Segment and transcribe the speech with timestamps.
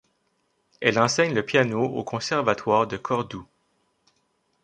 [0.81, 3.45] Elle enseigne le piano au conservatoire de Cordoue.